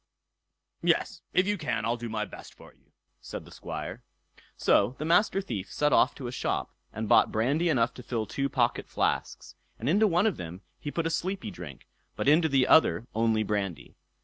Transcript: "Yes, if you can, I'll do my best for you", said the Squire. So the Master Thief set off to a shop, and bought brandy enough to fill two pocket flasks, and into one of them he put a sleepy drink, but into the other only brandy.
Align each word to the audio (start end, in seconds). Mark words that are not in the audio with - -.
"Yes, 0.81 1.21
if 1.31 1.45
you 1.45 1.59
can, 1.59 1.85
I'll 1.85 1.95
do 1.95 2.09
my 2.09 2.25
best 2.25 2.55
for 2.55 2.73
you", 2.73 2.91
said 3.19 3.45
the 3.45 3.51
Squire. 3.51 4.01
So 4.57 4.95
the 4.97 5.05
Master 5.05 5.41
Thief 5.41 5.71
set 5.71 5.93
off 5.93 6.15
to 6.15 6.25
a 6.25 6.31
shop, 6.31 6.71
and 6.91 7.07
bought 7.07 7.31
brandy 7.31 7.69
enough 7.69 7.93
to 7.93 8.01
fill 8.01 8.25
two 8.25 8.49
pocket 8.49 8.87
flasks, 8.87 9.53
and 9.77 9.87
into 9.87 10.07
one 10.07 10.25
of 10.25 10.37
them 10.37 10.61
he 10.79 10.89
put 10.89 11.05
a 11.05 11.11
sleepy 11.11 11.51
drink, 11.51 11.87
but 12.15 12.27
into 12.27 12.49
the 12.49 12.65
other 12.65 13.05
only 13.13 13.43
brandy. 13.43 13.95